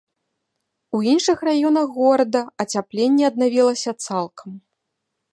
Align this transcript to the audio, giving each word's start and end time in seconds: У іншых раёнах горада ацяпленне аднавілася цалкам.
У 0.99 1.01
іншых 1.13 1.37
раёнах 1.47 1.85
горада 1.97 2.41
ацяпленне 2.63 3.23
аднавілася 3.31 3.91
цалкам. 4.07 4.51